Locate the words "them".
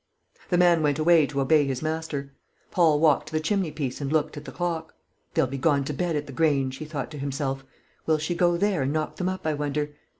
9.17-9.29